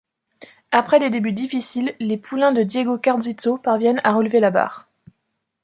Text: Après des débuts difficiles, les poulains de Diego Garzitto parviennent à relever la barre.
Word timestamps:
Après 0.71 0.99
des 0.99 1.11
débuts 1.11 1.31
difficiles, 1.31 1.93
les 1.99 2.17
poulains 2.17 2.53
de 2.53 2.63
Diego 2.63 2.97
Garzitto 2.97 3.59
parviennent 3.59 4.01
à 4.03 4.13
relever 4.13 4.39
la 4.39 4.49
barre. 4.49 4.89